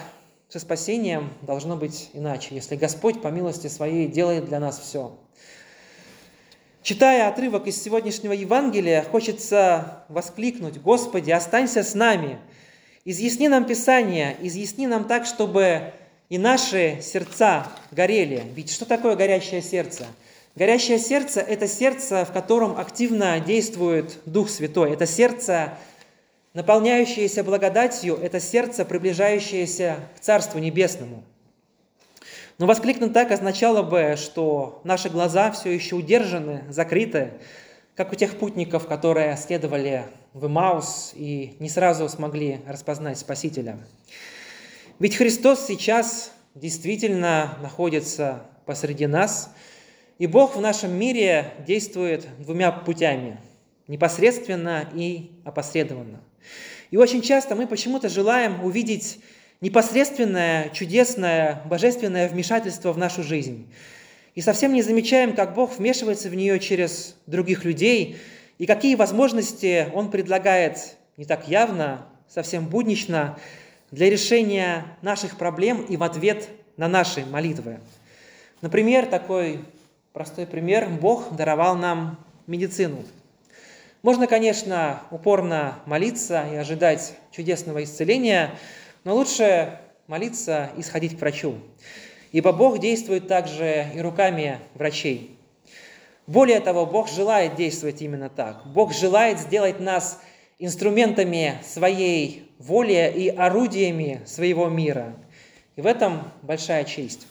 со 0.51 0.59
спасением 0.59 1.33
должно 1.41 1.77
быть 1.77 2.11
иначе, 2.13 2.55
если 2.55 2.77
Господь 2.77 3.23
по 3.23 3.29
милости 3.29 3.69
своей 3.69 4.07
делает 4.07 4.45
для 4.45 4.61
нас 4.61 4.79
все? 4.79 5.19
Читая 6.83 7.29
отрывок 7.29 7.67
из 7.67 7.83
сегодняшнего 7.83 8.33
Евангелия, 8.33 9.03
хочется 9.03 10.05
воскликнуть, 10.11 10.79
Господи, 10.79 11.31
останься 11.31 11.83
с 11.83 11.95
нами, 11.95 12.39
изъясни 13.07 13.49
нам 13.49 13.65
Писание, 13.65 14.37
изъясни 14.43 14.87
нам 14.87 15.09
так, 15.09 15.25
чтобы 15.25 15.95
и 16.29 16.37
наши 16.37 16.99
сердца 17.01 17.67
горели. 17.93 18.43
Ведь 18.55 18.71
что 18.71 18.85
такое 18.85 19.17
горящее 19.17 19.63
сердце? 19.63 20.07
Горящее 20.59 20.99
сердце– 20.99 21.41
это 21.55 21.69
сердце, 21.69 22.25
в 22.25 22.33
котором 22.33 22.77
активно 22.77 23.39
действует 23.39 24.19
Дух 24.27 24.51
Святой. 24.51 24.93
Это 24.93 25.07
сердце, 25.07 25.79
наполняющееся 26.53 27.45
благодатью, 27.45 28.17
это 28.17 28.41
сердце, 28.41 28.85
приближающееся 28.85 30.01
к 30.17 30.21
Царству 30.21 30.59
Небесному– 30.59 31.23
но 32.59 32.67
воскликнуть 32.67 33.13
так 33.13 33.31
означало 33.31 33.85
бы, 33.85 34.17
что 34.17 34.81
наши 34.83 35.09
глаза 35.09 35.53
все 35.53 35.73
еще 35.73 35.95
удержаны, 35.95 36.65
закрыты, 36.69 37.35
как 37.95 38.11
у 38.11 38.17
тех 38.17 38.37
путников, 38.37 38.89
которые 38.89 39.37
следовали 39.37 40.07
в 40.33 40.47
Имаус 40.47 41.13
и 41.15 41.55
не 41.61 41.69
сразу 41.69 42.09
смогли 42.09 42.61
распознать 42.67 43.17
Спасителя. 43.17 43.79
Ведь 44.99 45.15
Христос 45.15 45.67
сейчас 45.69 46.33
действительно 46.57 47.57
находится 47.63 48.43
посреди 48.67 49.07
нас, 49.07 49.55
и 50.19 50.27
Бог 50.27 50.57
в 50.57 50.61
нашем 50.61 50.93
мире 50.93 51.53
действует 51.67 52.27
двумя 52.39 52.73
путями– 52.73 53.39
непосредственно 53.89 54.89
и 54.95 55.31
опосредованно. 55.45 56.21
И 56.91 56.97
очень 56.97 57.23
часто 57.23 57.55
мы 57.55 57.67
почему-то 57.67 58.09
желаем 58.09 58.65
увидеть 58.65 59.21
непосредственное, 59.61 60.69
чудесное, 60.71 61.63
божественное 61.65 62.29
вмешательство 62.29 62.93
в 62.93 62.99
нашу 62.99 63.23
жизнь. 63.23 63.73
И 64.35 64.41
совсем 64.41 64.73
не 64.73 64.83
замечаем, 64.83 65.35
как 65.35 65.55
Бог 65.55 65.79
вмешивается 65.79 66.29
в 66.29 66.35
нее 66.35 66.61
через 66.61 67.17
других 67.27 67.65
людей, 67.65 68.17
и 68.59 68.67
какие 68.67 68.95
возможности 68.95 69.89
Он 69.95 70.11
предлагает 70.11 70.97
не 71.17 71.25
так 71.25 71.49
явно, 71.49 72.07
совсем 72.29 72.69
буднично, 72.69 73.39
для 73.91 74.11
решения 74.11 74.85
наших 75.01 75.39
проблем 75.39 75.83
и 75.89 75.97
в 75.97 76.03
ответ 76.03 76.49
на 76.77 76.89
наши 76.89 77.25
молитвы. 77.25 77.81
Например, 78.61 79.07
такой 79.07 79.61
простой 80.19 80.47
пример. 80.47 80.89
Бог 80.89 81.37
даровал 81.37 81.77
нам 81.77 82.19
медицину. 82.49 83.05
Можно, 84.03 84.27
конечно, 84.27 85.01
упорно 85.13 85.79
молиться 85.87 86.45
и 86.53 86.57
ожидать 86.57 87.15
чудесного 87.31 87.85
исцеления, 87.85 88.51
но 89.05 89.15
лучше 89.15 89.79
молиться 90.09 90.71
и 90.77 90.83
сходить 90.83 91.17
к 91.17 91.21
врачу. 91.21 91.55
Ибо 92.33 92.51
Бог 92.51 92.81
действует 92.81 93.29
также 93.29 93.87
и 93.95 94.01
руками 94.01 94.59
врачей. 94.75 95.39
Более 96.27 96.59
того, 96.59 96.85
Бог 96.85 97.09
желает 97.09 97.55
действовать 97.55 98.03
именно 98.03 98.29
так. 98.29 98.67
Бог 98.67 98.93
желает 98.93 99.39
сделать 99.39 99.79
нас 99.79 100.21
инструментами 100.59 101.59
своей 101.63 102.51
воли 102.59 103.15
и 103.17 103.29
орудиями 103.29 104.21
своего 104.27 104.69
мира. 104.69 105.15
И 105.77 105.81
в 105.81 105.87
этом 105.87 106.25
большая 106.43 106.83
честь. 106.83 107.29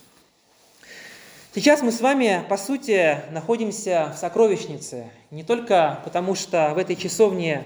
Сейчас 1.58 1.82
мы 1.82 1.92
с 1.92 2.02
вами, 2.02 2.46
по 2.50 2.56
сути, 2.56 3.18
находимся 3.32 4.14
в 4.14 4.20
сокровищнице. 4.20 5.10
Не 5.32 5.42
только 5.42 6.02
потому, 6.04 6.36
что 6.36 6.72
в 6.76 6.78
этой 6.78 6.96
часовне 6.96 7.64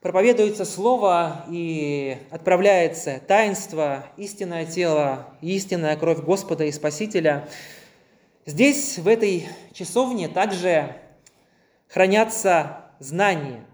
проповедуется 0.00 0.64
Слово 0.64 1.44
и 1.50 2.16
отправляется 2.30 3.20
таинство, 3.26 4.06
истинное 4.18 4.66
тело, 4.66 5.26
истинная 5.40 5.96
кровь 5.96 6.20
Господа 6.20 6.62
и 6.62 6.70
Спасителя. 6.70 7.48
Здесь, 8.46 8.98
в 8.98 9.08
этой 9.08 9.48
часовне, 9.72 10.28
также 10.28 10.94
хранятся 11.88 12.84
знания, 13.00 13.64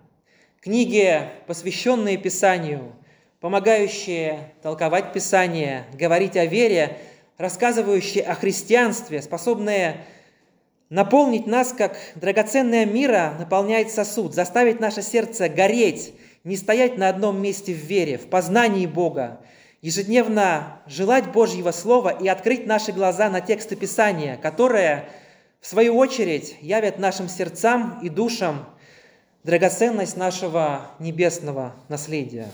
книги, 0.63 1.21
посвященные 1.47 2.17
Писанию, 2.17 2.95
помогающие 3.41 4.55
толковать 4.63 5.13
Писание, 5.13 5.85
говорить 5.93 6.39
о 6.39 6.47
вере, 6.47 6.97
рассказывающие 7.39 8.25
о 8.25 8.35
христианстве, 8.35 9.23
способные 9.23 10.05
наполнить 10.89 11.47
нас, 11.47 11.73
как 11.73 11.97
драгоценная 12.15 12.87
мира 12.87 13.35
наполняет 13.39 13.91
сосуд, 13.91 14.35
заставить 14.35 14.81
наше 14.81 15.03
сердце 15.03 15.49
гореть, 15.49 16.15
не 16.45 16.57
стоять 16.57 16.99
на 16.99 17.09
одном 17.09 17.41
месте 17.41 17.73
в 17.73 17.79
вере, 17.79 18.19
в 18.19 18.29
познании 18.29 18.87
Бога, 18.87 19.41
ежедневно 19.83 20.81
желать 20.87 21.33
Божьего 21.33 21.73
Слова 21.73 22.11
и 22.11 22.29
открыть 22.29 22.67
наши 22.67 22.93
глаза 22.93 23.29
на 23.31 23.41
тексты 23.41 23.77
Писания, 23.77 24.37
которые, 24.37 25.09
в 25.61 25.67
свою 25.67 25.97
очередь, 25.97 26.57
явят 26.61 26.99
нашим 26.99 27.29
сердцам 27.29 27.99
и 28.03 28.09
душам 28.09 28.69
драгоценность 29.43 30.17
нашего 30.17 30.93
небесного 30.99 31.75
наследия. 31.89 32.49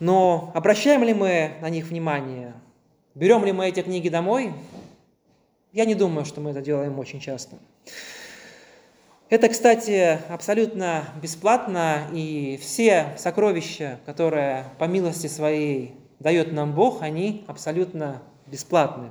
Но 0.00 0.52
обращаем 0.54 1.02
ли 1.02 1.14
мы 1.14 1.52
на 1.60 1.68
них 1.68 1.86
внимание? 1.86 2.54
Берем 3.18 3.44
ли 3.44 3.50
мы 3.50 3.66
эти 3.66 3.82
книги 3.82 4.08
домой? 4.08 4.52
Я 5.72 5.86
не 5.86 5.96
думаю, 5.96 6.24
что 6.24 6.40
мы 6.40 6.50
это 6.50 6.60
делаем 6.60 6.96
очень 7.00 7.18
часто. 7.18 7.56
Это, 9.28 9.48
кстати, 9.48 10.20
абсолютно 10.28 11.02
бесплатно, 11.20 12.06
и 12.12 12.60
все 12.62 13.16
сокровища, 13.18 13.98
которые 14.06 14.66
по 14.78 14.84
милости 14.84 15.26
своей 15.26 15.96
дает 16.20 16.52
нам 16.52 16.72
Бог, 16.72 17.02
они 17.02 17.44
абсолютно 17.48 18.22
бесплатны. 18.46 19.10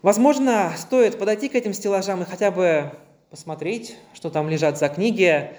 Возможно, 0.00 0.74
стоит 0.76 1.18
подойти 1.18 1.48
к 1.48 1.56
этим 1.56 1.74
стеллажам 1.74 2.22
и 2.22 2.24
хотя 2.24 2.52
бы 2.52 2.92
посмотреть, 3.30 3.96
что 4.12 4.30
там 4.30 4.48
лежат 4.48 4.78
за 4.78 4.88
книги, 4.88 5.50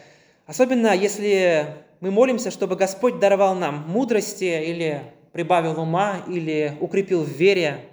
особенно 0.45 0.95
если 0.95 1.75
мы 1.99 2.09
молимся, 2.09 2.51
чтобы 2.51 2.77
Господь 2.77 3.19
даровал 3.19 3.53
нам 3.53 3.83
мудрости 3.89 4.45
или 4.45 5.01
прибавил 5.35 5.77
ума 5.81 6.23
или 6.29 6.77
укрепил 6.79 7.21
в 7.21 7.27
вере. 7.27 7.89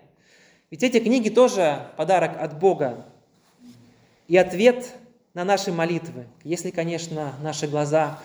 Ведь 0.70 0.84
эти 0.84 1.00
книги 1.00 1.28
тоже 1.28 1.88
подарок 1.96 2.40
от 2.40 2.56
Бога 2.56 3.04
и 4.28 4.36
ответ 4.36 4.92
на 5.34 5.42
наши 5.42 5.72
молитвы, 5.72 6.26
если, 6.44 6.70
конечно, 6.70 7.34
наши 7.42 7.66
глаза 7.66 8.20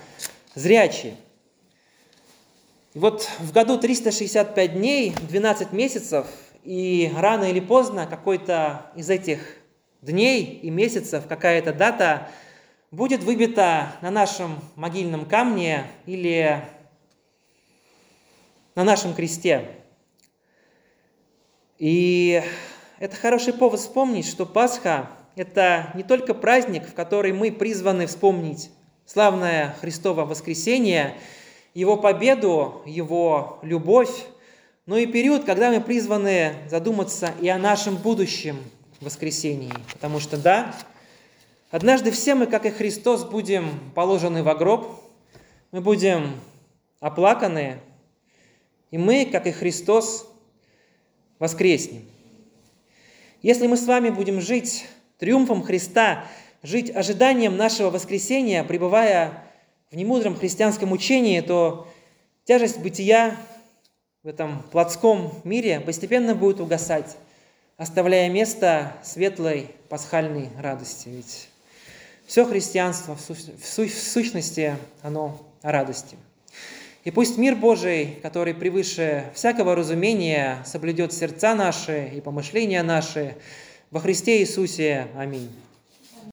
зрячие. 0.53 1.15
И 2.93 2.99
вот 2.99 3.27
в 3.39 3.51
году 3.53 3.80
365 3.80 4.73
дней, 4.73 5.15
12 5.27 5.71
месяцев, 5.71 6.27
и 6.63 7.12
рано 7.17 7.45
или 7.45 7.60
поздно 7.60 8.06
какой-то 8.06 8.91
из 8.95 9.10
этих 9.10 9.39
дней 10.03 10.60
и 10.62 10.69
месяцев, 10.69 11.23
какая-то 11.27 11.73
дата 11.73 12.30
будет 12.91 13.23
выбита 13.23 13.93
на 14.03 14.12
нашем 14.12 14.60
могильном 14.75 15.25
камне 15.25 15.86
или 16.06 16.63
на 18.78 18.84
нашем 18.84 19.16
кресте. 19.16 19.72
И 21.80 22.44
это 23.00 23.16
хороший 23.16 23.52
повод 23.52 23.80
вспомнить, 23.80 24.28
что 24.28 24.46
Пасха– 24.46 25.10
это 25.36 25.92
не 25.96 26.04
только 26.04 26.36
праздник, 26.36 26.88
в 26.88 26.94
который 26.94 27.34
мы 27.34 27.52
призваны 27.52 28.06
вспомнить 28.06 28.70
славное 29.08 29.76
Христово 29.82 30.26
воскресение, 30.26 31.16
Его 31.74 31.98
победу, 31.98 32.84
Его 32.86 33.58
любовь, 33.63 34.28
но 34.86 34.96
и 34.96 35.08
период, 35.08 35.44
когда 35.44 35.72
мы 35.72 35.82
призваны 35.82 36.54
задуматься 36.70 37.34
и 37.42 37.50
о 37.50 37.58
нашем 37.58 37.96
будущем 37.96 38.60
воскресении. 39.02 39.74
Потому 39.92 40.20
что, 40.20 40.38
да, 40.38 40.76
однажды 41.72 42.12
все 42.12 42.36
мы, 42.36 42.46
как 42.46 42.68
и 42.68 42.70
Христос, 42.70 43.24
будем 43.24 43.72
положены 43.96 44.44
в 44.44 44.54
гроб, 44.56 45.02
мы 45.72 45.82
будем 45.82 46.40
оплаканы, 47.00 47.80
и 48.91 48.97
мы, 48.97 49.26
как 49.26 49.47
и 49.47 49.52
Христос, 49.52 50.28
воскреснем. 51.39 52.06
Если 53.41 53.67
мы 53.67 53.78
с 53.78 53.86
вами 53.86 54.10
будем 54.10 54.41
жить 54.41 54.86
триумфом 55.19 55.63
Христа, 55.63 56.26
жить 56.63 56.89
ожиданием 56.95 57.56
нашего 57.56 57.89
воскресения, 57.89 58.63
пребывая 58.63 59.43
в 59.91 59.95
немудром 59.95 60.36
христианском 60.36 60.91
учении, 60.91 61.39
то 61.41 61.88
тяжесть 62.45 62.80
бытия 62.80 63.38
в 64.23 64.28
этом 64.28 64.63
плотском 64.71 65.32
мире 65.43 65.80
постепенно 65.80 66.36
будет 66.36 66.60
угасать, 66.60 67.15
оставляя 67.78 68.30
место 68.30 68.93
светлой 69.04 69.69
пасхальной 69.88 70.50
радости. 70.60 71.10
Ведь 71.10 71.50
все 72.26 72.45
христианство 72.45 73.15
в 73.15 73.21
сущности, 73.21 74.76
оно 75.02 75.39
о 75.62 75.71
радости. 75.71 76.17
И 77.08 77.12
пусть 77.12 77.38
мир 77.38 77.56
Божий, 77.56 78.20
который 78.22 78.54
превыше 78.54 79.32
всякого 79.34 79.78
разумения, 79.78 80.58
соблюдет 80.65 81.13
сердца 81.13 81.56
наши 81.56 82.12
и 82.13 82.20
помышления 82.20 82.84
наши 82.84 83.38
во 83.91 84.02
Христе 84.02 84.41
Иисусе. 84.41 85.08
Аминь. 85.15 85.50